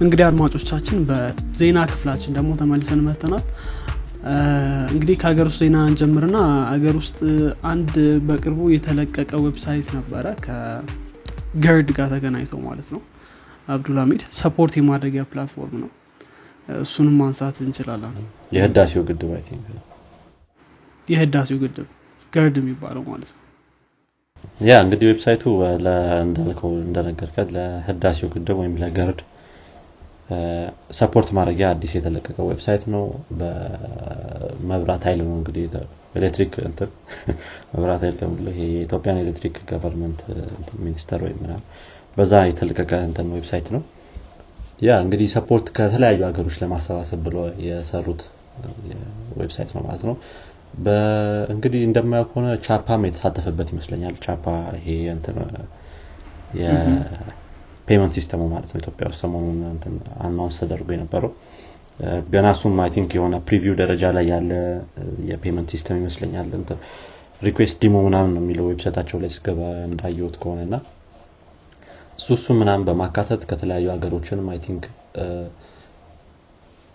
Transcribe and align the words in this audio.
እንግዲህ 0.00 0.24
አድማጮቻችን 0.26 0.98
በዜና 1.08 1.78
ክፍላችን 1.90 2.34
ደግሞ 2.36 2.50
ተመልሰን 2.60 3.00
መተናል 3.06 3.44
እንግዲህ 4.92 5.16
ከሀገር 5.20 5.46
ውስጥ 5.50 5.60
ዜና 5.62 5.78
እንጀምርና 5.90 6.38
ሀገር 6.72 6.94
ውስጥ 7.00 7.18
አንድ 7.70 7.92
በቅርቡ 8.28 8.60
የተለቀቀ 8.74 9.30
website 9.44 9.88
ነበረ 9.96 10.26
ከ 10.46 10.94
GERD 10.94 11.90
ጋር 11.96 12.08
ተገናኝተው 12.14 12.60
ማለት 12.66 12.88
ነው። 12.94 13.00
አብዱልሚድ 13.68 14.22
support 14.40 14.74
የማድረጊያ 14.78 15.22
platform 15.30 15.76
ነው። 15.84 15.90
እሱንም 16.82 17.14
ማንሳት 17.20 17.56
እንችላለን። 17.64 18.14
የህዳሴው 18.56 19.02
ግድብ 19.08 19.32
የህዳሴው 21.08 21.58
ግድብ 21.62 21.88
GERD 22.32 22.56
የሚባለው 22.60 23.02
ማለት 23.10 23.30
ነው። 23.34 23.42
ያ 24.68 24.74
እንግዲህ 24.84 25.06
website 25.10 25.35
ኡ 25.35 25.42
እንዳልከው 26.26 26.72
እንደነገርከው 26.84 27.48
ለህዳሴው 27.56 28.28
ግድብ 28.34 28.56
ወይም 28.62 28.74
ለ 28.82 28.95
GERD 28.95 29.20
support 30.98 31.28
ማድረጊያ 31.36 31.66
አዲስ 31.68 31.92
የተለቀቀ 31.96 32.36
website 32.48 32.84
ነው። 32.94 33.04
በመብራት 33.40 35.02
ኃይል 35.08 35.20
ነው 35.22 35.34
እንግዲህ 35.38 35.64
ኤሌክትሪክ 36.14 36.52
እንትን 36.68 36.90
መብራት 37.74 38.00
ኃይል 38.04 38.16
ከምለ 38.20 38.46
የኢትዮጵያን 38.60 39.20
ኤሌክትሪክ 39.24 39.56
government 39.70 40.20
minister 40.80 41.20
ወይም 41.26 41.40
በዛ 42.16 42.34
የተለቀቀ 42.48 42.92
እንትን 43.08 43.28
website 43.36 43.68
ነው። 43.74 43.82
ያ 44.82 44.96
እንግዲህ 45.04 45.28
support 45.34 45.66
ከተለያዩ 45.76 46.20
ሀገሮች 46.28 46.56
ለማሰባሰብ 46.62 47.20
ብሎ 47.26 47.36
የሰሩት 47.66 48.22
website 49.38 49.70
ነው 49.76 49.82
ማለት 49.86 50.02
ነው። 50.08 50.16
እንግዲህ 51.54 51.80
እንደማየው 51.88 52.26
ከሆነ 52.30 52.48
ቻፓም 52.66 53.04
የተሳተፈበት 53.08 53.68
ይመስለኛል። 53.72 54.16
ቻፓ 54.24 54.44
ይሄ 54.78 54.88
የ 57.86 57.92
payment 57.92 58.14
system 58.16 58.36
ኡ 58.36 58.42
ማለት 58.52 58.70
ነው። 58.72 58.78
ኢትዮጵያ 58.80 59.06
ውስጥ 59.10 59.20
ሰሞኑን 59.24 59.58
announce 60.24 60.56
ተደርጎ 60.62 60.88
የነበረው። 60.94 61.32
ገና 62.32 62.46
እሱም 62.54 62.74
I 62.82 62.90
think 62.94 63.10
የሆነ 63.16 63.34
preview 63.46 63.74
ደረጃ 63.80 64.04
ላይ 64.16 64.24
ያለ 64.32 64.50
የ 65.28 65.37
payment 65.37 65.68
system 65.74 65.98
ይመስለኛል። 66.00 66.48
request 67.42 67.76
demo 67.82 67.96
ምናምን 68.06 68.30
ነው 68.34 68.42
የሚለው 68.42 68.66
website 68.70 68.94
ኣቸው 68.94 69.18
ላይ 69.22 69.30
ስገባ 69.34 69.60
እንዳየሁት 69.88 70.36
ከሆነ 70.42 70.60
እና 70.68 70.76
እሱ 72.18 72.46
ምናምን 72.60 72.84
በማካተት 72.88 73.42
ከተለያዩ 73.50 73.86
ሀገሮችንም 73.94 74.46
I 74.52 74.58
think 74.66 74.84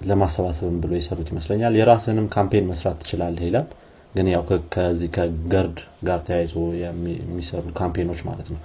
ለማሰባሰብም 0.01 0.77
ብሎ 0.83 0.91
የሰሩት 0.97 1.29
ይመስለኛል። 1.33 1.73
የራስንም 1.79 2.27
campaign 2.35 2.67
መስራት 2.69 2.97
ትችላለህ 3.01 3.45
ይላል 3.49 3.67
ግን 4.13 4.27
ያው 4.31 4.41
ከዚህ 4.73 5.09
ከ 5.15 5.36
GERD 5.36 5.77
ጋር 6.07 6.19
ተያይዞ 6.27 6.53
የሚሰሩ 6.79 7.65
campaign 7.77 8.06
ኦች 8.06 8.21
ማለት 8.29 8.47
ነው። 8.53 8.59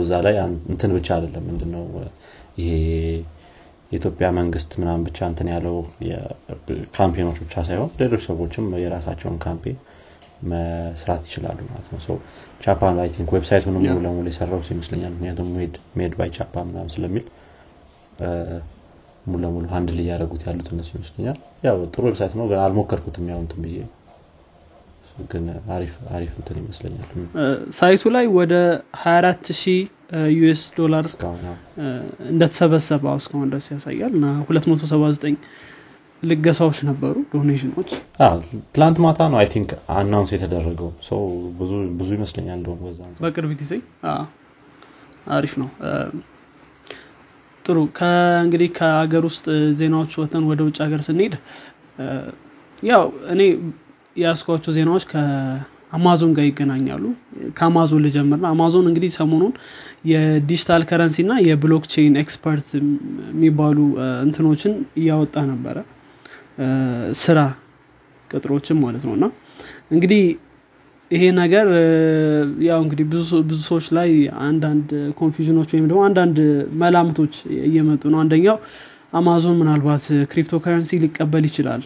እዛ 0.00 0.20
ላይ 0.26 0.36
እንትን 0.72 0.92
ብቻ 0.98 1.08
አይደለም። 1.16 1.44
ምንድነው? 1.48 1.84
ይሄ 2.58 2.70
የኢትዮጵያ 3.92 4.26
መንግስት 4.36 4.70
ምናምን 4.80 5.02
ብቻ 5.06 5.18
እንትን 5.30 5.48
ያለው 5.52 5.74
campaign 6.96 7.24
ኦች 7.24 7.38
ብቻ 7.42 7.54
ሳይሆን 7.66 7.90
ሌሎች 8.00 8.22
ሰዎችም 8.28 8.66
የራሳቸውን 8.82 9.36
campaign 9.44 9.76
መስራት 10.52 11.22
ይችላሉ 11.28 11.58
ማለት 11.68 11.88
ነው። 11.92 12.16
ቻፓን 12.60 12.96
I 13.02 13.08
think 13.16 13.30
website 13.36 13.60
ኡን 13.60 13.74
ሙሉ 13.76 13.98
ለሙሉ 14.06 14.26
የሰራው 14.32 14.62
ይመስለኛል። 14.72 15.12
ምክንያቱም 15.16 15.50
made 15.98 16.14
by 16.18 16.30
ቻፓ 16.36 16.54
ምናምን 16.68 16.90
ስለሚል 16.94 17.26
ሙሉ 19.26 19.40
ለሙሉ 19.44 19.64
አንድ 19.78 19.90
ላይ 19.96 20.06
ያደረጉት 20.10 20.42
ያሉት 20.48 20.68
እነሱ 20.74 20.90
ይመስለኛል። 20.96 21.36
ያው 21.66 21.76
ጥሩ 21.94 22.02
website 22.08 22.32
ነው 22.38 22.46
ግን 22.50 22.60
አልሞከርኩትም 22.64 23.26
ያው 23.32 23.40
እንትን 23.44 23.60
ብዬ 23.64 23.76
ግን 25.32 25.44
አሪፍ 25.74 25.92
አሪፍ 26.16 26.32
እንትን 26.38 26.56
ይመስለኛል። 26.60 27.08
site 27.76 28.00
ኡ 28.00 28.12
ላይ 28.14 28.26
ወደ 28.36 28.54
24 29.00 29.52
ሺህ 29.60 29.80
US 30.36 30.62
ዶላር 30.78 31.06
እንደተሰበሰበ 32.30 33.04
እስካሁን 33.20 33.50
ድረስ 33.52 33.66
ያሳያል። 33.72 34.12
እና 34.18 34.26
279 34.48 35.46
ልገሳዎች 36.22 36.78
ነበሩ 36.88 37.14
donation 37.32 37.68
ኦች። 37.68 37.90
ትላንት 38.74 38.98
ማታ 39.04 39.20
ነው 39.32 39.38
I 39.40 39.46
think 39.54 39.70
announce 39.96 40.30
የተደረገው። 40.34 40.90
ሰው 41.08 41.22
ብዙ 42.00 42.10
ይመስለኛል 42.16 42.56
እንደሆነ 42.58 42.80
በዛ 42.86 43.00
በቅርብ 43.24 43.52
ጊዜ? 43.62 43.72
አሪፍ 45.30 45.54
ነው። 45.62 45.68
ጥሩ። 47.64 47.78
ከእንግዲህ 47.98 48.68
ከሀገር 48.78 49.24
ውስጥ 49.28 49.44
ዜናዎች 49.80 50.12
ወተን 50.20 50.44
ወደ 50.48 50.60
ውጭ 50.68 50.78
ሀገር 50.84 51.02
ስንሄድ 51.08 51.34
ያው 52.82 53.02
እኔ 53.32 53.40
የያዝኳቸው 54.16 54.72
ዜናዎች 54.76 55.04
ከአማዞን 55.10 56.32
ጋር 56.36 56.44
ይገናኛሉ። 56.48 57.04
ከአማዞን 57.56 58.02
ልጀምርና 58.06 58.46
አማዞን 58.54 58.86
እንግዲህ 58.90 59.10
ሰሞኑን 59.16 59.52
የ 60.10 60.26
digital 60.26 60.82
currency 60.90 61.18
እና 61.24 61.34
የ 61.48 61.59
blockchain 61.59 62.14
expert 62.22 62.68
የሚባሉ 62.76 63.78
እንትኖችን 64.24 64.72
እያወጣ 65.00 65.44
ነበረ። 65.52 65.76
ስራ 67.20 67.38
ቅጥሮችን 68.30 68.78
ማለት 68.82 69.02
ነው። 69.06 69.14
እና 69.18 69.24
እንግዲህ 69.90 70.22
ይሄ 71.10 71.24
ነገር 71.38 71.66
ያው 72.66 72.78
እንግዲህ 72.84 73.06
ብዙ 73.10 73.22
ሰዎች 73.66 73.86
ላይ 73.96 74.10
አንዳንድ 74.46 74.88
confusion 75.18 75.54
ኦች 75.54 75.70
ወይም 75.74 75.86
ደግሞ 75.90 76.02
አንዳንድ 76.08 76.38
መላምቶች 76.82 77.34
እየመጡ 77.66 78.02
ነው። 78.12 78.20
አንደኛው 78.22 78.56
አማዞን 79.12 79.58
ምናልባት 79.60 80.04
ክሪፕቶ 80.30 80.60
ከረንሲ 80.64 81.00
ሊቀበል 81.02 81.44
ይችላል 81.50 81.82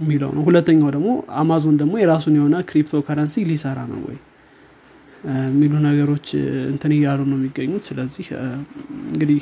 የሚለው 0.00 0.30
ነው። 0.36 0.42
ሁለተኛው 0.46 0.90
ደግሞ 0.94 1.08
አማዞን 1.40 1.76
ደግሞ 1.80 1.94
የራሱን 2.00 2.34
የሆነ 2.38 2.56
ክሪፕቶ 2.68 3.00
ከረንሲ 3.06 3.44
ሊሰራ 3.50 3.78
ነው 3.90 4.00
ወይ? 4.08 4.18
የሚሉ 5.46 5.72
ነገሮች 5.86 6.28
እንትን 6.72 6.92
እያሉ 6.96 7.20
ነው 7.30 7.36
የሚገኙት። 7.38 7.82
ስለዚህ 7.88 8.26
እንግዲህ 9.08 9.40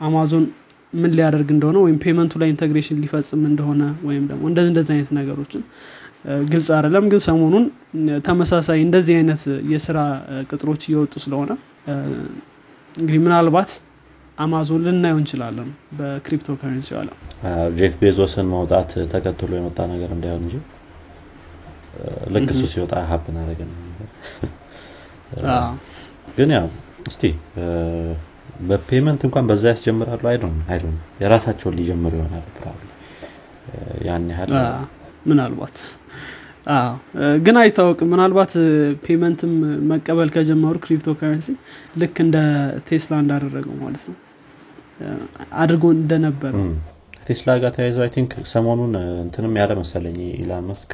አማዞን 0.00 0.44
ምን 0.92 1.10
ሊያደርግ 1.18 1.48
እንደሆነ 1.54 1.76
ወይም 1.84 1.98
payment 2.04 2.26
ኡ 2.26 2.32
ላይ 2.40 2.48
integration 2.52 2.98
ሊፈጽም 3.02 3.42
እንደሆነ 3.50 3.82
ወይም 4.08 4.24
ደግሞ 4.30 4.42
እንደዚህ 4.50 4.70
እንደዚህ 4.72 4.92
አይነት 4.94 5.10
ነገሮችን 5.18 5.62
ግልጽ 6.50 6.68
አይደለም። 6.76 7.04
ግን 7.12 7.20
ሰሞኑን 7.26 7.64
ተመሳሳይ 8.26 8.80
እንደዚህ 8.86 9.14
አይነት 9.20 9.42
የስራ 9.72 9.98
ቅጥሮች 10.50 10.82
እየወጡ 10.88 11.14
ስለሆነ 11.24 11.50
እንግዲህ 12.94 13.20
ምናልባት 13.24 13.70
አማዞን 14.42 14.82
ልናየው 14.86 15.18
እንችላለን 15.20 15.68
በክሪፕቶ 15.98 16.54
ከረንሲ 16.60 16.88
ዋላ 16.96 17.10
ጄፍ 17.78 17.94
ቤዞስን 18.00 18.46
መውጣት 18.54 18.90
ተከትሎ 19.12 19.50
የመጣ 19.58 19.78
ነገር 19.92 20.10
እንዳይሆን 20.16 20.42
እንጂ? 20.46 20.54
ልክ 22.34 22.48
እሱ 22.52 22.62
ሲወጣ 22.72 22.92
happen 23.10 23.36
አደረገ 23.40 23.60
ግን 26.36 26.50
ያው 26.56 26.66
እስቲ 27.10 27.22
በ 28.68 28.80
payment 28.80 29.20
እንኳን 29.26 29.44
በዛ 29.50 29.64
ያስጀምራሉ? 29.72 30.22
I 30.30 30.34
don't 30.34 30.56
I 30.72 30.76
don't 30.76 30.96
የራሳቸውን 31.22 31.76
ሊጀምሩ 31.78 32.12
ይሆናል 32.20 32.46
probably። 32.56 32.88
ያን 34.06 34.24
ያህል 34.32 34.52
ምናልባት 35.26 35.76
ግን 37.44 37.56
አይታወቅም። 37.60 38.08
ምናልባት 38.12 38.52
payment 39.04 39.41
ም 39.41 39.52
መቀበል 39.90 40.28
ከጀመሩ 40.34 40.74
ክሪፕቶ 40.84 41.14
ከረንሲ 41.20 41.48
ልክ 42.00 42.16
እንደ 42.24 42.36
ቴስላ 42.88 43.14
እንዳደረገው 43.22 43.74
ማለት 43.82 44.04
ነው 44.08 44.16
አድርጎ 45.62 45.84
እንደነበረ 45.96 46.54
ቴስላ 47.26 47.50
ጋር 47.62 47.70
ተያይዘው 47.76 48.02
I 48.04 48.10
think 48.14 48.32
ሰሞኑን 48.52 48.94
እንትንም 49.24 49.54
ያለ 49.60 49.72
መሰለኝ 49.80 50.16
ኢላን 50.36 50.64
መስክ 50.70 50.92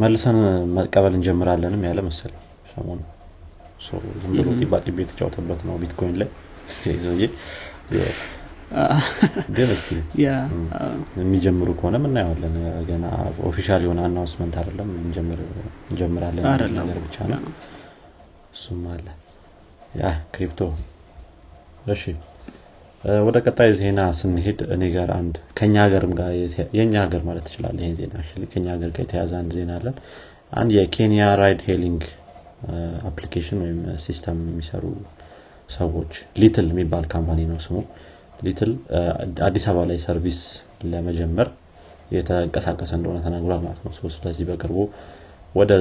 መልሰን 0.00 0.38
መቀበል 0.76 1.14
እንጀምራለንም 1.18 1.84
ያለ 1.88 2.00
መሰለኝ 2.08 2.42
ሰሞኑ 2.72 2.98
ዝም 3.84 4.32
ብሎ 4.34 4.48
ጢባ 4.60 4.80
ጢቤ 4.84 4.98
የተጫወተበት 5.04 5.60
ነው 5.68 5.76
ቢትኮይን 5.82 6.16
ላይ 6.20 6.28
ይዘውዬ 6.90 7.24
ግን 9.56 9.68
እስቲ 9.74 9.90
የሚጀምሩ 11.18 11.68
ከሆነ 11.78 11.96
እናየዋለን 12.02 12.56
ገና 12.88 13.04
official 13.48 13.82
የሆነ 13.86 14.00
announcement 14.08 14.54
አይደለም 14.60 14.90
እንጀምራለን 15.86 16.44
ነገር 16.80 16.98
ብቻ 17.06 17.16
ነው። 17.32 17.40
እሱም 18.54 18.82
አለ። 18.92 19.06
ያ 20.00 20.04
crypto 20.34 20.60
እሺ። 21.86 22.02
ወደ 23.24 23.36
ቀጣይ 23.44 23.70
ዜና 23.78 24.00
ስንሄድ 24.18 24.60
እኔ 24.74 24.84
ጋር 24.94 25.10
አንድ 25.16 25.34
ከኛ 25.58 25.74
ሀገርም 25.84 26.12
ጋር 26.18 26.30
የኛ 26.78 26.94
ሀገር 27.04 27.22
ማለት 27.28 27.44
ትችላለህ 27.48 27.76
ይህን 27.82 27.94
ዜና። 28.00 28.14
ከኛ 28.52 28.66
ሀገር 28.74 28.90
ጋር 28.94 29.02
የተያያዘ 29.04 29.32
አንድ 29.40 29.52
ዜና 29.58 29.70
አለን። 29.78 29.96
አንድ 30.52 30.70
የኬንያ 30.76 31.22
ride 31.40 31.60
hailing 31.68 32.02
application 33.08 33.58
ወይም 33.64 33.78
system 34.04 34.38
የሚሰሩ 34.48 34.84
ሰዎች 35.70 36.12
ሊትል 36.40 36.66
የሚባል 36.72 37.04
company 37.12 37.40
ነው 37.50 37.58
ስሙ። 37.66 37.76
ሊትል 38.42 38.72
አዲስ 39.46 39.64
አበባ 39.70 39.84
ላይ 39.90 39.98
service 40.04 40.40
ለመጀመር 40.90 41.48
የተንቀሳቀሰ 42.12 42.90
እንደሆነ 42.98 43.18
ተናግሯል 43.24 43.60
ማለት 43.64 43.80
ነው። 43.86 43.92
ስለዚህ 44.16 44.44
በቅርቡ 44.50 44.78
ወደ 45.58 45.72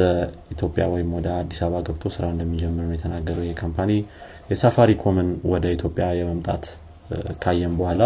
ኢትዮጵያ 0.53 0.83
ወይም 0.93 1.09
ወደ 1.17 1.27
አዲስ 1.39 1.59
አበባ 1.65 1.79
ገብቶ 1.87 2.05
ስራ 2.15 2.25
እንደሚጀምር 2.33 2.85
ነው 2.85 2.95
የተናገረው 2.95 3.43
ይህ 3.47 3.55
company። 3.61 3.91
የሳፋሪኮምን 4.51 5.29
ወደ 5.51 5.65
ኢትዮጵያ 5.75 6.05
የመምጣት 6.19 6.65
ካየም 7.41 7.73
በኋላ 7.79 8.03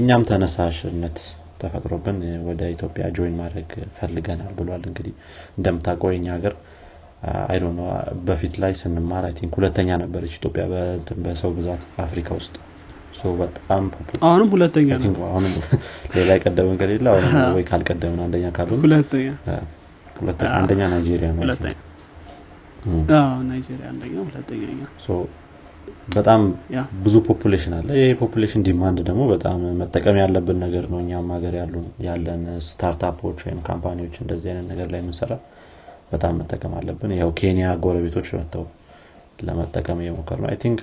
እኛም 0.00 0.22
ተነሳሽነት 0.30 1.18
ተፈጥሮብን 1.60 2.16
ወደ 2.48 2.62
ኢትዮጵያ 2.74 3.04
join 3.16 3.34
ማድረግ 3.40 3.68
ፈልገናል 3.98 4.52
ብሏል። 4.58 4.82
እንግዲህ 4.90 5.14
እንደምታውቀው 5.58 6.10
የኛ 6.14 6.26
ሀገር 6.36 6.54
አይ 7.46 7.58
በፊት 8.26 8.54
ላይ 8.62 8.72
ስንማር 8.80 9.24
I 9.28 9.34
think 9.38 9.54
ሁለተኛ 9.58 9.90
ነበረች 10.02 10.34
ኢትዮጵያ 10.38 10.64
በሰው 11.24 11.52
ብዛት 11.56 11.84
አፍሪካ 12.04 12.28
ውስጥ። 12.38 12.54
በጣም 13.38 13.84
አሁንም 14.26 14.48
ሁለተኛ 14.54 14.88
ሌላ 16.16 16.28
የቀደመን 16.36 16.76
ከሌለ 16.80 17.06
አሁንም 17.12 17.54
ወይ 17.56 17.64
ካልቀደምን 17.70 18.20
አንደኛ 18.24 18.46
ሁለተኛ 18.82 19.28
አንደኛ 20.52 20.80
ናይጄሪያ 20.92 21.28
ነው 21.32 21.42
ናይጄሪያ 23.48 23.86
አንደኛ 23.92 24.14
ሁለተኛ 24.26 24.62
በጣም 26.14 26.40
ብዙ 27.04 27.14
population 27.26 27.72
አለ። 27.76 27.88
ይሄ 27.98 28.10
population 28.20 28.62
demand 28.66 28.98
ደግሞ 29.08 29.22
በጣም 29.32 29.58
መጠቀም 29.80 30.16
ያለብን 30.22 30.58
ነገር 30.64 30.84
ነው። 30.92 30.98
እኛም 31.02 31.28
ሀገር 31.34 31.54
ያለን 32.06 32.42
startup 32.66 33.12
ኦች 33.12 33.38
ወይም 33.46 33.60
company 33.68 33.98
ዎች 33.98 34.16
እንደዚህ 34.22 34.50
አይነት 34.52 34.66
ነገር 34.72 34.88
ላይ 34.92 35.00
የምንሰራ 35.02 35.32
በጣም 36.12 36.34
መጠቀም 36.40 36.74
አለብን። 36.80 37.14
ይኸው 37.16 37.32
ኬንያ 37.40 37.68
ጎረቤቶች 37.84 38.28
መጥተው 38.36 38.64
ለመጠቀም 39.42 40.00
እየሞከር 40.02 40.38
ነው። 40.42 40.48
I 40.52 40.58
think 40.62 40.80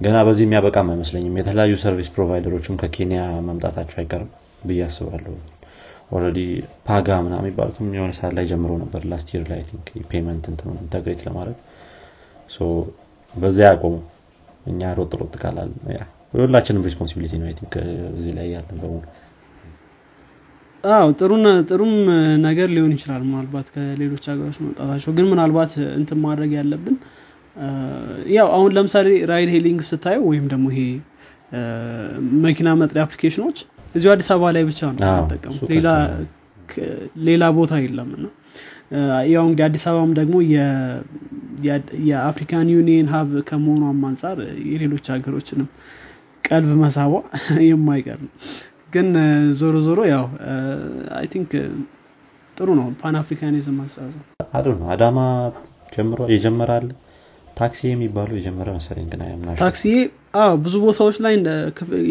ገና 0.00 0.16
በዚህ 0.28 0.44
የሚያበቃም 0.46 0.90
አይመስለኝም። 0.92 1.38
የተለያዩ 1.40 1.74
service 1.82 2.10
provider 2.16 2.53
ኦችም 2.53 2.80
ከኬንያ 2.82 3.20
መምጣታቸው 3.46 3.98
አይቀርም 4.02 4.30
ብዬ 4.66 4.82
አስባለሁ 4.86 5.34
already 6.10 6.38
ፓጋ 6.88 7.08
ምና 7.24 7.34
የሚባሉትም 7.40 7.86
የሆነ 7.96 8.12
ሰዓት 8.18 8.32
ላይ 8.38 8.44
ጀምሮ 8.50 8.72
ነበር 8.82 9.02
last 9.10 9.28
year 9.34 9.44
ላይ 9.52 9.60
payment 10.10 10.44
እንትኑ 10.52 10.72
integrate 10.82 11.22
ለማድረግ. 11.26 11.56
በዚያ 13.34 13.66
ያቆሙ። 13.70 13.94
እኛ 14.66 14.92
ሮጥ 14.98 15.12
ሮጥ 15.20 15.34
ካላል 15.42 15.70
ሁላችንም 16.38 16.84
responsibility 16.88 17.34
ነው 17.40 17.48
think 17.58 17.74
እዚህ 18.16 18.32
ላይ 18.38 18.46
ያለን 18.54 18.78
በሙሉ። 18.82 19.02
አዎ 20.84 21.06
ጥሩም 21.70 21.92
ነገር 22.46 22.68
ሊሆን 22.74 22.92
ይችላል 22.96 23.22
ምናልባት 23.28 23.68
ከሌሎች 23.74 24.24
ሀገሮች 24.32 24.56
መምጣታቸው። 24.62 25.12
ግን 25.18 25.26
ምናልባት 25.32 25.72
እንትን 25.98 26.18
ማድረግ 26.26 26.50
ያለብን 26.58 26.96
ያው 28.36 28.48
አሁን 28.56 28.70
ለምሳሌ 28.76 29.08
ride 29.30 29.50
hailing 29.54 29.80
ስታየው 29.88 30.24
ወይም 30.30 30.46
ደግሞ 30.52 30.66
ይሄ 30.74 30.82
መኪና 32.44 32.68
መጥሪያ 32.80 33.02
አፕሊኬሽኖች 33.06 33.58
እዚሁ 33.96 34.10
አዲስ 34.14 34.28
አበባ 34.32 34.50
ላይ 34.56 34.64
ብቻ 34.68 34.80
ነው 34.92 35.00
የሚጠቀሙት 35.08 35.70
ሌላ 37.26 37.44
ቦታ 37.56 37.74
የለም 37.82 38.08
እና 38.16 38.26
ያው 39.30 39.44
እንግዲህ 39.46 39.64
አዲስ 39.66 39.84
አበባም 39.90 40.12
ደግሞ 40.18 40.36
የ 42.08 42.21
African 42.21 42.68
Union 42.74 43.08
hub 43.12 43.30
ከመሆኗም 43.48 44.02
አንጻር 44.08 44.38
የሌሎች 44.70 45.06
ሀገሮችንም 45.14 45.68
ቀልብ 46.44 46.72
መሳቧ 46.82 47.12
የማይቀር 47.68 48.18
ነው። 48.24 48.32
ግን 48.94 49.08
ዞሮ 49.60 49.76
ዞሮ 49.86 50.00
ያው 50.12 50.24
I 51.16 51.26
think 51.32 51.52
ጥሩ 52.56 52.68
ነው 52.78 52.86
Pan 53.00 53.16
Africanism 53.20 53.78
አስተሳሰብ። 53.84 54.22
አዱ 54.52 54.66
ነው። 54.76 54.86
አዳማ 54.92 55.18
ጀምሮ 55.94 56.20
የጀመራል 56.34 56.86
ታክሲ 57.56 57.80
የሚባሉ 57.88 58.30
የጀመረ 58.36 58.68
መሰለኝ 58.76 59.06
ግን 59.12 59.20
ታክሲ 59.60 59.84
አዎ 60.40 60.54
ብዙ 60.64 60.74
ቦታዎች 60.84 61.16
ላይ 61.24 61.34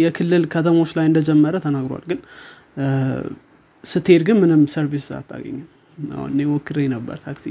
የክልል 0.04 0.44
ከተሞች 0.54 0.92
ላይ 0.98 1.06
እንደጀመረ 1.10 1.56
ተናግሯል። 1.66 2.04
ግን 2.12 2.20
ስትሄድ 3.84 4.24
ግን 4.28 4.38
ምንም 4.44 4.62
service 4.74 5.08
አታገኝም። 5.18 5.68
እኔ 6.28 6.40
ሞክሬ 6.50 6.88
ነበር 6.94 7.18
ታክሲ 7.26 7.46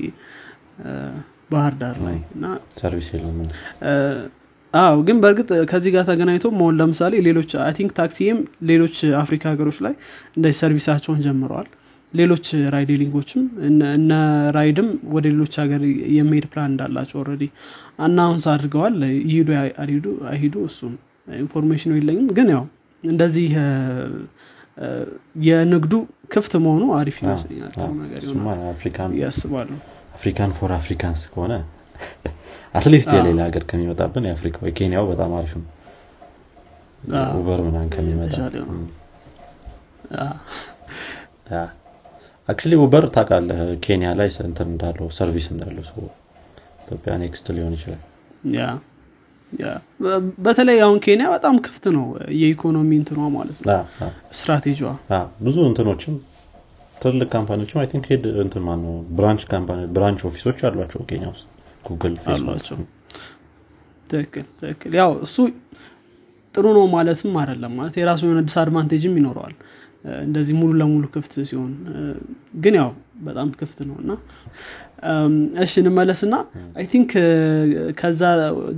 ባህር 1.53 1.75
ዳር 1.81 1.97
ላይ 2.07 2.19
እና 2.35 2.45
service 2.81 3.09
የለም 3.13 3.39
አዎ። 4.75 4.95
ግን 5.09 5.17
በእርግጥ 5.23 5.49
ከዚህ 5.71 5.91
ጋር 5.95 6.05
ተገናኝቶ 6.09 6.47
መሆን 6.57 6.77
ለምሳሌ 6.81 7.15
ሌሎች 7.27 7.51
I 7.65 7.73
think 7.79 7.91
ታክሲም 7.99 8.39
ሌሎች 8.71 8.97
አፍሪካ 9.21 9.45
ሀገሮች 9.53 9.79
ላይ 9.87 9.95
እንደዚህ 10.37 10.59
ሰርቪሳቸውን 10.63 11.21
ጀምረዋል 11.27 11.69
ሌሎች 12.15 12.47
ራይድ 12.75 12.91
ሊንኮችም 13.01 13.45
እነ 13.69 14.11
ራይድም 14.57 14.89
ወደ 15.15 15.25
ሌሎች 15.33 15.55
ሀገር 15.63 15.83
የመሄድ 16.17 16.47
ፕላን 16.53 16.71
እንዳላቸው 16.73 17.19
already 17.23 17.45
announce 17.99 18.45
አድርገዋል። 18.53 18.97
ይሂዱ 19.27 19.49
አይሂዱ 19.81 20.07
አይሂዱ 20.31 20.55
እሱም 20.69 20.95
ኢንፎርሜሽኑ 21.39 21.93
የለኝም። 21.99 22.29
ግን 22.39 22.49
ያው 22.55 22.65
እንደዚህ 23.05 23.51
የንግዱ 25.47 25.95
ክፍት 26.33 26.53
መሆኑ 26.65 26.85
አሪፍ 26.99 27.17
ይመስለኛል። 27.23 27.73
ጥሩ 27.77 27.91
ነገር 28.01 28.23
ያስባሉ 29.23 29.69
African 30.17 30.53
for 30.59 30.73
Africans 30.79 31.23
ከሆነ 31.33 31.53
at 32.79 32.87
least 32.87 33.09
የሌላ 33.17 33.41
ሀገር 33.47 33.65
ከሚመጣብን 33.71 34.25
የአፍሪካ 34.29 34.57
የኬንያው 34.69 35.05
በጣም 35.11 35.33
አሪፍ 35.39 35.53
ነው። 35.59 35.67
Uber 37.37 37.61
ምናን 37.67 37.89
ከሚመጣ 37.95 38.35
actually 42.49 42.73
Uber 42.81 43.05
ታውቃለህ? 43.15 43.59
ኬንያ 43.85 44.09
ላይ 44.19 44.29
እንትን 44.45 44.69
እንዳለው 44.73 45.07
service 45.17 45.47
እንዳለው 45.53 45.85
ሰው 45.91 46.03
ኢትዮጵያ 46.83 47.13
next 47.23 47.47
ሊሆን 47.57 47.75
ይችላል። 47.77 48.03
ያ 48.53 48.65
በተለይ 50.45 50.79
አሁን 50.85 50.99
ኬንያ 51.05 51.27
በጣም 51.35 51.57
ክፍት 51.65 51.85
ነው 51.97 52.07
የኢኮኖሚ 52.41 52.91
እንትኗ 53.01 53.21
ማለት 53.37 53.59
ነው። 53.61 53.69
ስትራቴጂዋ። 54.39 54.91
ብዙ 55.45 55.57
እንትኖችም 55.69 56.15
ትልቅ 56.97 57.29
company 57.35 57.58
ዎችም 57.58 57.79
I 57.81 57.89
think 57.93 58.05
head 58.11 58.25
እንትን 58.43 58.63
ማነው 58.67 58.95
branch 59.17 59.43
company 59.51 59.81
branch 59.97 60.21
ኦፊሶች 60.29 60.59
አሏቸው 60.69 61.01
ኬንያ 61.09 61.29
ውስጥ። 61.33 61.47
ጉግል 61.89 62.15
አሏቸው። 62.35 62.79
ትክክል 64.11 64.47
ትክክል። 64.61 64.93
ያው 65.01 65.13
እሱ 65.27 65.37
ጥሩ 66.55 66.67
ነው 66.77 66.85
ማለትም 66.93 67.33
አይደለም። 67.41 67.73
ማለት 67.79 67.95
የራሱ 68.01 68.21
የሆነ 68.27 68.41
disadvantage 68.49 69.05
ም 69.05 69.15
ይኖረዋል 69.21 69.55
እንደዚህ 70.23 70.55
ሙሉ 70.61 70.71
ለሙሉ 70.81 71.05
ክፍት 71.13 71.35
ሲሆን 71.49 71.71
ግን 72.65 72.75
ያው 72.79 72.91
በጣም 73.27 73.49
ክፍት 73.61 73.79
ነው 73.89 73.97
እና 74.03 74.11
እሺ 75.63 75.73
እንመለስና 75.83 76.35
I 76.79 76.85
think 76.93 77.11
ከዛ 77.99 78.21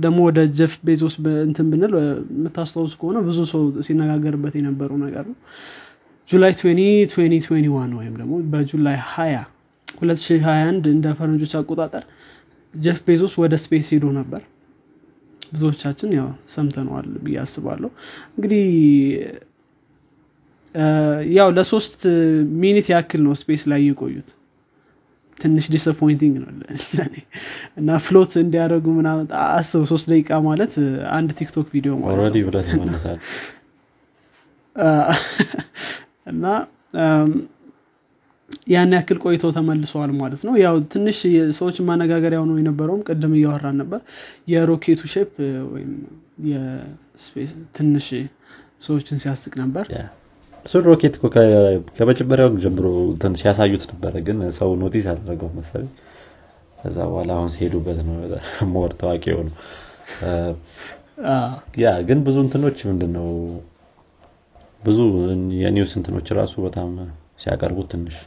ደግሞ 0.01 0.19
ወደ 0.27 0.39
ጀፍ 0.59 0.73
ቤዞስ 0.87 1.15
እንትን 1.45 1.67
ብንል 1.71 1.93
የምታስታውስ 2.33 2.93
ከሆነ 3.01 3.17
ብዙ 3.27 3.39
ሰው 3.51 3.63
ሲነጋገርበት 3.87 4.55
የነበረው 4.59 4.99
ነገር 5.05 5.25
ነው። 5.31 5.37
July 6.29 6.53
2021 6.57 7.51
ወይም 7.99 8.13
ደግሞ 8.21 8.33
በ 8.53 8.68
July 8.68 8.97
20 9.05 9.43
2021 9.87 10.91
እንደ 10.93 11.07
ፈረንጆች 11.19 11.53
አቆጣጠር 11.59 12.05
ጀፍ 12.73 12.99
ቤዞስ 13.07 13.33
ወደ 13.41 13.55
space 13.63 13.89
ሄዶ 13.93 14.05
ነበር። 14.17 14.41
ብዙዎቻችን 15.51 16.09
ያው 16.15 16.25
ሰምተነዋል 16.53 17.07
ብዬ 17.25 17.37
አስባለሁ። 17.43 17.89
እንግዲህ 18.35 18.65
ያው 21.35 21.49
ለሶስት 21.55 22.01
minute 22.61 22.87
ያክል 22.93 23.21
ነው 23.25 23.33
space 23.39 23.63
ላይ 23.71 23.81
የቆዩት። 23.87 24.27
ትንሽ 25.37 25.65
disappointing 25.73 26.35
ነው 26.41 26.49
እና 27.79 27.97
float 28.05 28.31
እንዲያደርጉ 28.41 28.85
ምናምን 28.97 29.25
አስብ 29.49 29.83
ሶስት 29.91 30.05
ደቂቃ 30.11 30.39
ማለት 30.47 30.73
አንድ 31.11 31.29
TikTok 31.39 31.67
ቪዲዮ 31.75 31.91
ማለት 32.03 32.17
ነው። 32.77 33.19
እና 36.31 36.45
ያን 38.67 38.91
ያክል 38.95 39.17
ቆይተው 39.23 39.51
ተመልሰዋል 39.55 40.11
ማለት 40.19 40.41
ነው። 40.47 40.53
ያው 40.61 40.75
ትንሽ 40.93 41.17
ሰዎች 41.57 41.77
ማነጋገሪያው 41.87 42.43
ነው 42.49 42.55
የነበረውም 42.59 43.01
ቅድም 43.07 43.33
እያወራን 43.37 43.77
ነበር። 43.81 43.99
የሮኬቱ 44.51 45.01
shape 45.13 45.31
ወይም 45.73 45.91
ትንሽ 47.77 48.07
ሰዎችን 48.81 49.21
ሲያስቅ 49.23 49.53
ነበር 49.63 49.85
እሱን 50.67 50.83
ሮኬት 50.87 51.15
ከመጀመሪያው 51.97 52.49
ጀምሮ 52.63 52.85
ሲያሳዩት 53.41 53.83
ነበረ 53.91 54.13
ግን 54.27 54.39
ሰው 54.57 54.69
notice 54.81 55.05
አደረገው 55.11 55.49
መሰለኝ። 55.57 55.91
ከዛ 56.79 56.97
በኋላ 57.09 57.31
አሁን 57.37 57.51
ሲሄዱበት 57.53 57.99
ነው 58.07 58.15
more 58.73 58.91
ታዋቂ 58.99 59.23
የሆኑ 59.31 59.47
ያ 61.81 61.93
ግን 62.09 62.19
ብዙ 62.25 62.37
እንትኖች 62.45 62.79
ምንድን 62.89 63.11
ነው 63.17 63.27
ብዙ 64.83 64.99
የ 65.61 65.72
news 65.72 65.93
እንትኖች 65.99 66.27
ራሱ 66.39 66.55
በጣም 66.65 66.89
ሲያቀርቡት 67.41 67.87
ትንሽ 67.93 68.17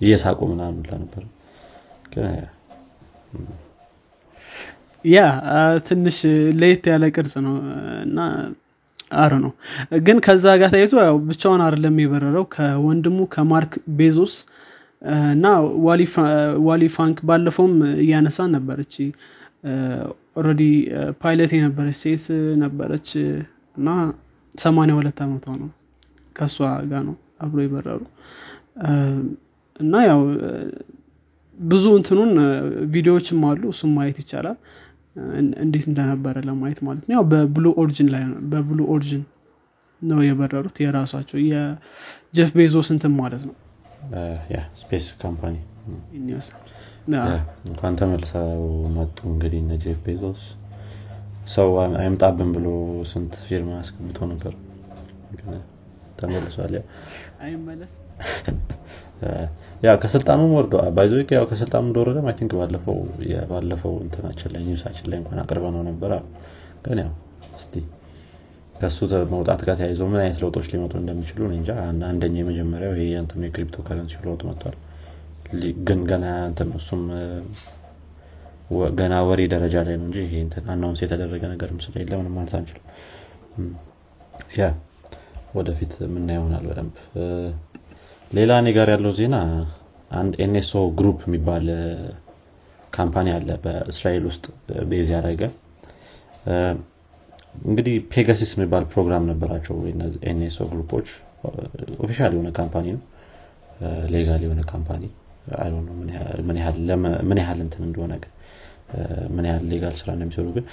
እየሳቁ 0.00 0.40
ምናምን 0.50 0.82
ነበር። 0.94 1.22
ያ 5.04 5.20
ትንሽ 5.86 6.18
ለየት 6.60 6.84
ያለ 6.92 7.04
ቅርጽ 7.14 7.34
ነው። 7.46 7.54
እና 8.04 8.18
አር 9.18 9.32
ነው። 9.44 9.52
ግን 10.04 10.18
ከዛ 10.26 10.44
ጋር 10.60 10.70
ተይዞ 10.74 10.94
ያው 11.04 11.16
ብቻውን 11.28 11.62
አይደለም 11.64 11.96
የበረረው 12.02 12.44
ከወንድሙ 12.54 13.18
ከማርክ 13.34 13.72
ቤዞስ 13.98 14.34
እና 15.30 15.46
ዋሊ 16.68 16.82
ፋንክ 16.94 17.18
ባለፈውም 17.28 17.74
እያነሳን 18.02 18.52
ነበረች። 18.56 18.94
already 20.36 20.62
pilot 21.22 21.50
የነበረች 21.56 21.96
ሴት 22.02 22.24
ነበረች 22.62 23.08
እና 23.76 23.88
ሰማኒያ 24.54 24.94
ሁለት 24.98 25.18
ዓመቷ 25.24 25.46
ነው 25.60 25.68
ከእሷ 26.36 26.56
ጋር 26.90 27.02
ነው 27.08 27.14
አብሮ 27.44 27.58
የበረሩ 27.64 28.00
እና 29.80 29.94
ያው 30.08 30.20
ብዙ 31.58 31.84
እንትኑን 31.98 32.32
ቪዲዮዎችም 32.92 33.40
አሉ 33.48 33.62
እሱም 33.72 33.90
ማየት 33.96 34.18
ይቻላል 34.22 34.56
እንዴት 35.62 35.84
እንደነበረ 35.88 36.36
ለማየት 36.46 36.78
ማለት 36.86 37.04
ነው። 37.06 37.14
ያው 37.16 37.24
በ 37.32 37.43
Blue 37.43 37.66
Origin 37.80 38.08
ላይ 38.14 38.22
በ 38.52 38.61
Blue 38.61 38.80
Origin 38.94 39.22
ነው 40.02 40.20
የበረሩት 40.26 40.76
የራሳቸው 40.82 41.38
የጀፍ 41.48 42.50
ቤዞስ 42.58 42.88
እንትን 42.94 43.12
ማለት 43.18 43.42
ነው። 43.48 43.56
space 44.80 45.04
company 45.20 45.56
እንኳን 47.68 47.94
ተመልሰው 48.00 48.60
መጡ 48.96 49.18
እንግዲህ 49.30 49.60
እነ 49.62 49.78
ጄፍ 49.84 50.00
ቤዞስ። 50.06 50.42
ሰው 51.48 51.68
አይምጣብን 52.00 52.50
ብሎ 52.56 52.66
ስንት 53.12 53.32
ፊርማ 53.46 53.70
አስገብቶ 53.78 54.26
ነበር 54.32 54.52
ተመልሷል። 56.24 56.74
ያው 56.78 56.84
አይመለስ። 57.40 57.92
ያው 59.84 59.96
ከስልጣኑም 60.02 60.52
ወርዶ 60.56 60.74
ባይዞ 60.94 61.12
ያው 61.32 61.44
ከስልጣኑ 61.50 61.82
እንደወረደ 61.88 62.18
I 62.24 62.34
think 62.38 62.52
ባለፈው 62.60 62.96
ባለፈው 63.50 63.92
እንትናችን 64.04 64.52
ላይ 64.54 64.62
ኒውሳችን 64.66 65.08
ላይ 65.10 65.18
እንኳን 65.20 65.40
አቅርበነው 65.42 65.82
ነበረ። 65.90 66.12
ግን 66.84 67.00
ያው 67.02 67.12
እስቲ 67.54 67.74
ከሱ 68.74 68.98
መውጣት 69.32 69.60
ጋር 69.66 69.74
ተያይዞ 69.80 70.02
ምን 70.10 70.20
አይነት 70.22 70.38
ለውጦች 70.42 70.66
ሊመጡ 70.72 70.92
እንደሚችሉ 71.00 71.50
እንጃ። 71.52 71.68
አንደኛ 72.08 72.34
የመጀመሪያው 72.40 72.94
ይሄ 72.96 73.12
እንትኑ 73.20 73.42
የ 73.46 73.56
crypto 73.56 73.84
currency 73.86 74.16
ለውጥ 74.24 74.42
መጥቷል። 74.48 74.76
ግን 75.86 76.00
ገና 76.10 76.26
እንትን 76.48 76.68
እሱም 76.78 77.02
ገና 78.98 79.14
ወሬ 79.28 79.40
ደረጃ 79.52 79.76
ላይ 79.86 79.94
ነው 80.00 80.06
እንጂ 80.08 80.18
ይሄ 80.26 80.34
announce 80.74 81.00
የተደረገ 81.04 81.42
ነገርም 81.52 81.78
ስለሌለ 81.84 82.12
ምንም 82.20 82.34
ማለት 82.36 82.54
አንችልም። 82.58 82.86
ያ 84.58 84.68
ወደፊት 85.54 85.92
ምና 86.14 86.28
ይሆናል 86.36 86.64
በደንብ። 86.68 86.94
ሌላ 88.30 88.52
እኔ 88.62 88.68
ጋር 88.76 88.88
ያለው 88.94 89.12
ዜና 89.18 89.36
አንድ 90.12 90.32
NSO 90.44 90.82
Group 90.98 91.20
የሚባል 91.26 91.66
company 92.92 93.28
አለ 93.36 93.50
በእስራኤል 93.64 94.24
ውስጥ 94.30 94.44
base 94.90 95.08
ያደረገ። 95.14 95.42
እንግዲህ 97.64 97.94
Pegasus 98.12 98.50
የሚባል 98.56 98.84
ፕሮግራም 98.92 99.24
ነበራቸው 99.30 99.76
NSO 100.30 100.66
ግሩፖች። 100.72 101.08
official 102.02 102.32
የሆነ 102.36 102.50
company 102.58 102.86
ነው። 102.96 103.02
legal 104.14 104.42
የሆነ 104.46 104.62
company። 104.72 105.04
ምን 107.28 107.38
ያህል 107.40 107.60
እንትን 107.64 107.82
እንደሆነ 107.86 108.12
ምን 109.34 109.44
ያህል 109.48 109.64
legal 109.72 109.94
ስራ 110.00 110.08
እንደሚሰሩ 110.16 110.46
ግን 110.56 110.64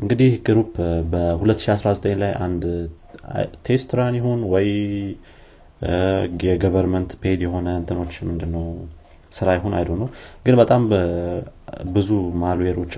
እንግዲህ 0.00 0.30
group 0.46 0.72
በ2019 1.12 2.16
ላይ 2.22 2.32
አንድ 2.46 2.64
test 3.66 3.90
run 3.98 4.14
ይሁን 4.18 4.40
ወይ 4.52 4.68
የ 6.44 6.55
government 6.55 7.10
paid 7.22 7.40
የሆነ 7.46 7.68
እንትኖች 7.80 8.14
ምንድነው 8.28 8.64
ስራ 9.32 9.48
ይሁን 9.56 9.74
I 9.78 9.80
don't 9.80 9.90
know። 10.00 10.08
ግን 10.46 10.54
በጣም 10.60 10.82
ብዙ 11.94 12.10
ማልዌሮች 12.42 12.92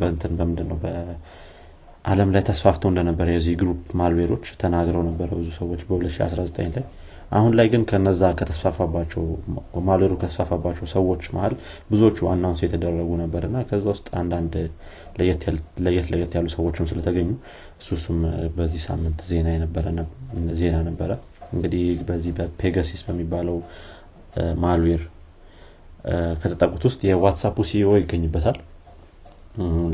በእንትን 0.00 0.32
በምንድን 0.38 0.68
ነው 0.72 0.78
በአለም 0.82 2.30
ላይ 2.34 2.42
ተስፋፍተው 2.48 2.90
እንደነበረ 2.92 3.26
የዚህ 3.34 3.54
group 3.60 3.82
ማልዌሮች 4.00 4.46
ተናግረው 4.62 5.04
ነበረ 5.08 5.28
ብዙ 5.38 5.48
ሰዎች 5.58 5.82
በ2019 5.88 6.60
ላይ 6.76 6.84
አሁን 7.32 7.52
ላይ 7.58 7.66
ግን 7.72 7.82
ከነዛ 7.90 8.22
ከተስፋፋባቸው 8.38 9.22
ማልዌሩ 9.86 10.12
ከተስፋፋባቸው 10.20 10.86
ሰዎች 10.92 11.22
መሀል 11.34 11.54
ብዙዎቹ 11.90 12.18
announce 12.32 12.60
የተደረጉ 12.64 13.10
ነበር 13.22 13.44
እና 13.48 13.62
ከዛ 13.68 13.84
ውስጥ 13.92 14.08
አንዳንድ 14.20 14.54
ለየት 15.18 15.44
ለየት 16.10 16.34
ያሉ 16.36 16.46
ሰዎችም 16.56 16.88
ስለተገኙ 16.90 17.30
እሱም 17.80 18.18
በዚህ 18.56 18.82
ሳምንት 18.88 19.20
ዜና 20.60 20.76
ነበረ። 20.86 21.10
እንግዲህ 21.52 21.86
በዚህ 22.08 22.32
በፔጋሲስ 22.36 23.00
በሚባለው 23.06 23.56
malware 24.62 25.02
ከተጠቁት 26.42 26.84
ውስጥ 26.88 27.00
የዋትሳፑ 27.08 27.64
CEO 27.70 27.90
ይገኝበታል። 27.98 28.56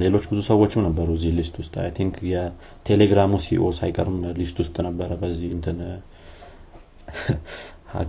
ሌሎች 0.00 0.24
ብዙ 0.30 0.40
ሰዎችም 0.48 0.84
ነበሩ 0.86 1.08
እዚህ 1.16 1.32
list 1.38 1.54
ውስጥ። 1.60 1.74
I 1.82 1.90
think 1.96 2.14
የቴሌግራሙ 2.32 3.32
CEO 3.44 3.64
ሳይቀርም 3.78 4.18
list 4.38 4.58
ውስጥ 4.62 4.76
ነበረ 4.88 5.10
በዚህ 5.22 5.48
እንትን 5.56 5.78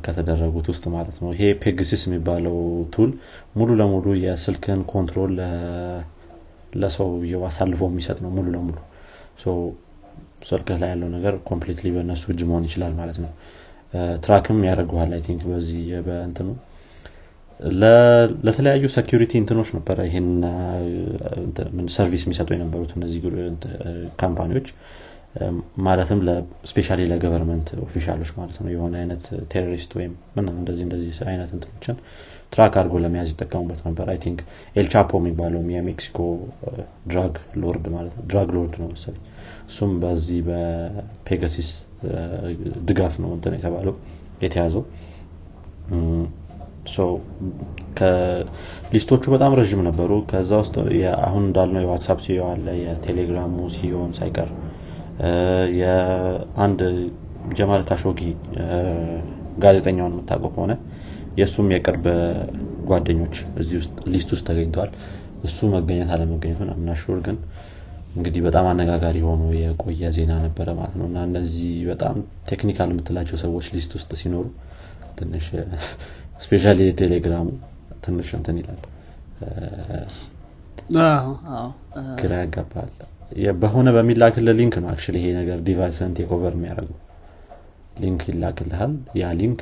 ከተደረጉት 0.05 0.67
ውስጥ 0.71 0.85
ማለት 0.95 1.17
ነው። 1.21 1.29
ይሄ 1.35 1.43
ፔጋሲስ 1.61 2.01
የሚባለው 2.07 2.55
tool 2.95 3.11
ሙሉ 3.55 3.69
ለሙሉ 3.81 4.15
የስልክን 4.23 4.81
control 4.91 5.35
ለሰው 6.75 7.09
አሳልፎ 7.47 7.83
የሚሰጥ 7.89 8.17
ነው 8.25 8.31
ሙሉ 8.37 8.47
ለሙሉ። 8.55 8.77
ስልክህ 10.49 10.77
ላይ 10.81 10.89
ያለው 10.93 11.09
ነገር 11.15 11.33
completely 11.47 11.87
በእነሱ 11.95 12.23
እጅ 12.33 12.41
መሆን 12.49 12.65
ይችላል 12.67 12.93
ማለት 12.99 13.17
ነው። 13.23 13.31
track 14.25 14.48
ም 14.48 14.57
ያደርገዋል 14.67 15.11
I 15.15 15.21
think 15.27 15.41
በዚህ 15.49 15.85
በእንትኑ። 16.07 16.49
ለተለያዩ 18.45 18.83
security 18.93 19.31
እንትኖች 19.39 19.69
ነበረ 19.77 19.97
ይህን 20.07 20.27
service 21.95 22.21
የሚሰጡ 22.25 22.49
የነበሩት 22.55 22.91
እነዚህ 22.97 23.19
company 24.21 24.51
ዎች 24.51 24.67
ማለትም 25.85 26.19
specially 26.69 27.01
ለ 27.09 27.19
government 27.19 27.67
official 27.83 28.14
ኦች 28.14 28.29
ማለት 28.37 28.57
ነው። 28.61 28.69
የሆነ 28.73 28.93
አይነት 29.01 29.23
terrorist 29.51 29.91
ወይም 29.97 30.13
እንደዚህ 30.53 30.83
እንደዚህ 30.85 31.19
አይነት 31.31 31.51
እንትኖችን 31.55 31.97
track 32.53 32.73
አድርጎ 32.79 32.95
ለመያዝ 33.03 33.29
ይጠቀሙበት 33.33 33.81
ነበር። 33.87 34.07
I 34.11 34.17
think 34.23 34.39
ኤልቻፖ 34.75 35.11
የሚባለው 35.21 35.61
የሜክሲኮ 35.73 36.19
drug 37.11 37.35
lord 37.61 37.85
ማለት 37.95 38.15
ነው። 38.17 38.23
drug 38.31 38.49
lord 38.55 38.75
ነው 38.81 38.89
መሰለኝ። 38.93 39.21
እሱም 39.69 39.91
በዚህ 40.03 40.39
በፔጋሲስ 40.47 41.69
ድጋፍ 42.89 43.15
ነው 43.23 43.31
እንትን 43.37 43.55
የተባለው 43.57 43.95
የተያዘው። 44.41 44.83
list 48.93 49.08
ኦቹ 49.08 49.23
በጣም 49.33 49.55
ረዥም 49.59 49.81
ነበሩ። 49.87 50.11
ከዛ 50.29 50.51
ውስጥ 50.61 50.75
አሁን 51.21 51.43
እንዳልነው 51.47 51.83
የዋትሳፕ 51.83 52.19
CEO 52.25 52.41
አለ 52.49 52.67
የቴሌግራሙ 52.81 53.57
CEO 53.75 53.97
ን 53.97 54.11
ሳይቀር 54.17 54.49
የአንድ 55.79 56.81
ጀማል 57.51 57.81
ካሾጊ 57.89 58.19
ጋዜጠኛውን 59.57 60.13
የምታውቀው 60.13 60.51
ከሆነ 60.55 60.73
የእሱም 61.37 61.67
የቅርብ 61.73 62.05
ጓደኞች 62.89 63.35
እዚህ 63.61 63.75
ውስጥ 63.81 63.97
list 64.13 64.29
ውስጥ 64.33 64.45
ተገኝተዋል። 64.49 64.91
እሱ 65.43 65.67
መገኘት 65.73 66.09
አለመገኘቱን 66.13 66.71
am 66.73 66.84
not 66.84 66.99
sure 66.99 67.19
ግን 67.27 67.37
እንግዲህ 68.15 68.41
በጣም 68.45 68.65
አነጋጋሪ 68.71 69.17
ሆኖ 69.27 69.43
የቆየ 69.57 70.09
ዜና 70.15 70.33
ነበረ 70.45 70.67
ማለት 70.79 70.95
ነው። 70.99 71.05
እና 71.09 71.19
እነዚህ 71.27 71.73
በጣም 71.91 72.15
technical 72.49 72.89
የምትላቸው 72.93 73.37
ሰዎች 73.43 73.67
list 73.75 73.91
ውስጥ 73.97 74.11
ሲኖሩ 74.21 74.45
ትንሽ 75.19 75.45
specially 76.43 76.81
ቴሌግራሙ 76.99 77.47
ትንሽ 78.03 78.29
እንትን 78.37 78.57
ይላል። 78.61 78.81
ግራ 82.19 82.33
ያጋባል 82.41 82.91
በሆነ 83.61 83.87
በሚላክልህ 83.95 84.55
link 84.59 84.75
ነው 84.81 84.89
actually 84.91 85.17
ይሄ 85.21 85.29
ነገር 85.39 85.57
device 85.67 86.02
ን 86.02 86.13
takeover 86.17 86.53
የሚያደርገው። 86.57 86.97
link 88.01 88.21
ይላክልሃል። 88.29 88.91
ያ 89.19 89.31
link 89.39 89.59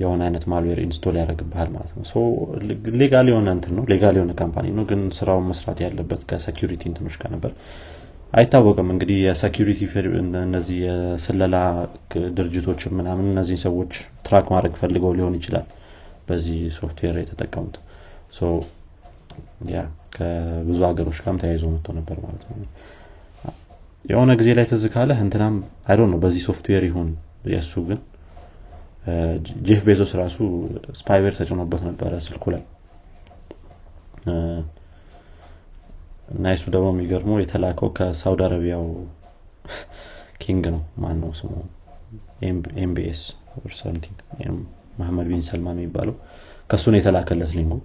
የሆነ 0.00 0.20
አይነት 0.26 0.44
malware 0.52 0.78
install 0.84 1.16
ያደርግብሃል 1.20 1.68
ማለት 1.74 1.92
ነው። 1.96 2.04
legal 3.02 3.26
የሆነ 3.30 3.48
እንትን 3.56 3.74
ነው 3.76 3.84
legal 3.92 4.16
የሆነ 4.18 4.32
company 4.40 4.72
ነው። 4.78 4.84
ግን 4.90 5.02
ስራውን 5.18 5.46
መስራት 5.50 5.80
ያለበት 5.84 6.22
ከ 6.30 6.40
security 6.40 6.82
እንትኖች 6.90 7.16
ጋር 7.22 7.30
ነበር። 7.36 7.52
አይታወቅም 8.32 8.88
እንግዲህ 8.92 9.18
የ 9.24 9.35
security 9.35 9.80
እነዚህ 10.42 10.78
የስለላ 10.86 11.56
ድርጅቶች 12.38 12.82
ምናምን 12.98 13.26
እነዚህ 13.32 13.58
ሰዎች 13.66 13.92
track 14.26 14.46
ማድረግ 14.54 14.74
ፈልገው 14.80 15.12
ሊሆን 15.18 15.36
ይችላል 15.40 15.66
በዚህ 16.28 16.58
ሶፍትዌር 16.78 17.16
የተጠቀሙት 17.20 17.76
yeah 19.70 19.80
ከብዙ 20.14 20.78
ሀገሮች 20.88 21.18
ጋርም 21.22 21.38
ተያይዞ 21.42 21.64
መጥቶ 21.72 21.88
ነበር 21.98 22.16
ማለት 22.24 22.42
ነው። 22.50 22.56
የሆነ 24.04 24.30
ጊዜ 24.40 24.48
ላይ 24.56 24.66
ትዝ 24.70 24.84
ካለህ 24.94 25.18
እንትናም 25.24 25.54
I 25.88 25.90
don't 25.90 26.00
know 26.10 26.18
በዚህ 26.24 26.42
ሶፍትዌር 26.48 26.82
ይሁን 26.88 27.08
የእሱ 27.52 27.72
ግን 27.88 28.00
ጄፍ 29.66 29.80
ቤዞስ 29.86 30.12
ራሱ 30.20 30.36
spyware 31.00 31.34
ተጭኖበት 31.38 31.82
ነበረ 31.88 32.12
ስልኩ 32.26 32.44
ላይ። 32.54 32.62
እና 36.34 36.52
የሱ 36.52 36.64
ደግሞ 36.74 36.86
የሚገርመው 36.92 37.38
የተላከው 37.40 37.88
ከሳውዲ 37.96 38.42
አረቢያው 38.46 38.84
king 40.42 40.64
ነው። 40.74 40.82
ማን 41.02 41.16
ነው 41.22 41.32
ስሙ 41.40 41.52
ኤምቢኤስ 42.82 43.20
something 43.80 44.18
መሐመድ 44.98 45.26
ቢን 45.30 45.42
ሰልማን 45.48 45.78
የሚባለው። 45.78 46.16
ከእሱ 46.70 46.84
ነው 46.92 46.98
የተላከለት 47.00 47.52
link 47.56 47.76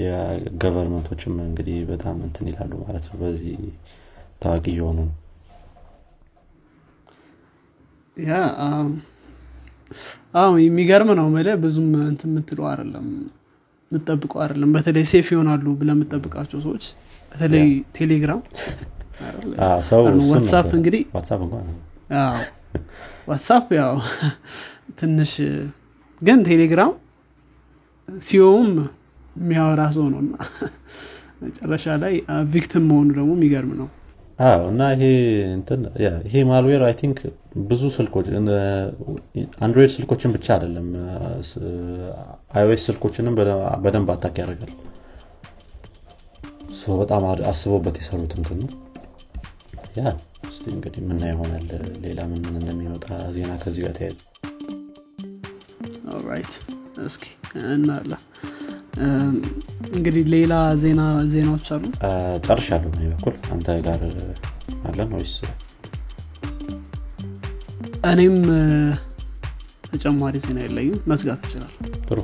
ኡ 0.00 0.13
የ 0.13 0.27
government 0.27 0.94
ኦችም 0.94 1.34
እንግዲህ 1.44 1.78
በጣም 1.90 2.16
እንትን 2.26 2.46
ይላሉ 2.50 2.72
ማለት 2.84 3.04
ነው። 3.08 3.16
በዚህ 3.22 3.56
ታዋቂ 4.42 4.64
እየሆኑ 4.72 4.98
ነው 5.02 5.14
yeah 8.16 8.36
አዎ። 10.36 10.52
የሚገርም 10.62 11.10
ነው 11.18 11.26
መለ 11.34 11.48
ብዙም 11.62 11.90
እንትን 12.04 12.30
የምትለው 12.32 12.64
አይደለም 12.70 13.06
የምጠብቀው 13.90 14.40
አይደለም። 14.44 14.70
በተለይ 14.76 15.04
safe 15.10 15.26
ይሆናሉ 15.34 15.66
ብለህ 15.80 15.90
የምጠብቃቸው 15.94 16.60
ሰዎች 16.64 16.84
በተለይ 17.32 17.66
ቴሌግራም 17.96 18.40
ዋትሳፕ 20.30 20.70
እንግዲህ 20.78 21.02
ዋትሳፕ 23.28 23.68
ያው 23.78 23.94
ትንሽ 24.98 25.32
ግን 26.20 26.40
ቴሌግራም 26.48 26.92
CEO 28.08 28.44
ም 28.44 28.68
የሚያወራ 29.36 29.82
ሰው 29.96 30.06
ነው 30.12 30.20
እና 30.24 30.34
መጨረሻ 31.42 31.94
ላይ 32.02 32.14
victim 32.52 32.84
መሆኑ 32.90 33.08
ደግሞ 33.16 33.30
የሚገርም 33.36 33.72
ነው። 33.80 33.88
አዎ 34.38 34.62
እና 34.70 34.82
ይሄ 36.24 36.42
malware 36.48 36.82
I 36.86 36.94
think 37.00 37.18
ብዙ 37.68 37.82
ስልኮች 37.94 38.26
አንድሮይድ 39.64 39.90
ስልኮችን 39.94 40.34
ብቻ 40.34 40.46
አይደለም 40.56 40.88
አይኦኤስ 42.54 42.84
ስልኮችንም 42.88 43.36
በደንብ 43.84 44.10
attack 44.14 44.36
ያደርጋል። 44.42 44.74
በጣም 46.98 47.22
አስቦበት 47.50 47.96
የሰሩት 48.00 48.32
እንትን 48.38 48.58
ነው። 48.62 48.72
yeah 49.98 50.10
እስቲ 50.48 50.64
እንግዲህ 50.74 51.02
ምን 51.08 51.22
ይሆናል 51.30 51.66
ሌላ 52.04 52.20
ምን 52.30 52.42
ምን 52.46 52.56
እንደሚመጣ 52.60 53.06
ዜና 53.36 53.52
ከዚህ 53.62 53.82
ጋር 53.84 53.94
ተያይዞ 53.98 54.18
alright 56.16 56.52
እስኪ 57.04 57.24
እናያለን። 57.74 58.22
እንግዲህ 59.96 60.24
ሌላ 60.34 60.52
ዜና 60.82 61.00
ዜናዎች 61.32 61.68
አሉ? 61.74 61.84
ጨርሻለሁ 62.46 62.88
በእኔ 62.92 63.04
በኩል። 63.12 63.34
አንተ 63.52 63.76
ጋር 63.86 64.02
አለን 64.88 65.10
ወይስ? 65.16 65.34
እኔም 68.10 68.36
ተጨማሪ 69.86 70.36
ዜና 70.44 70.58
የለኝም። 70.64 71.00
መዝጋት 71.10 71.40
ይችላል። 71.46 71.72
ጥሩ። 72.08 72.18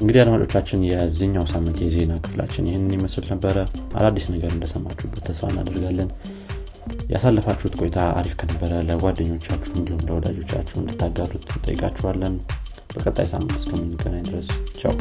እንግዲህ 0.00 0.20
አድማጮቻችን 0.22 0.80
የዚህኛው 0.88 1.44
ሳምንት 1.50 1.78
የዜና 1.84 2.12
ክፍላችን 2.24 2.68
ይህንን 2.70 2.94
ይመስል 2.96 3.24
ነበረ። 3.32 3.56
አዳዲስ 3.98 4.26
ነገር 4.34 4.50
እንደሰማችሁበት 4.54 5.24
ተስፋ 5.28 5.50
እናደርጋለን። 5.52 6.10
ያሳለፋችሁት 7.12 7.74
ቆይታ 7.80 7.98
አሪፍ 8.18 8.34
ከነበረ 8.40 8.72
ለጓደኞቻችሁ 8.88 9.72
እንዲሁም 9.78 10.02
ለወዳጆቻችሁ 10.08 10.76
እንድታጋሩት 10.80 11.44
እንጠይቃችኋለን 11.52 12.34
creo 12.92 13.02
que 13.02 13.08
hasta 13.08 13.12
tá 13.12 13.22
estamos 13.22 13.66
comunicando. 13.66 14.16
Né? 14.16 14.22
Entonces, 14.24 14.72
tchau 14.74 14.96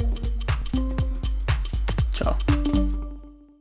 tchau 2.14 2.51